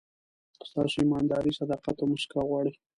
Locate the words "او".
2.01-2.05